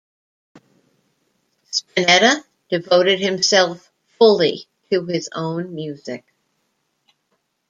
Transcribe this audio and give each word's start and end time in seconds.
Spinetta 1.71 2.43
devoted 2.71 3.19
himself 3.19 3.91
fully 4.17 4.65
to 4.91 5.05
his 5.05 5.29
own 5.35 5.75
music. 5.75 6.25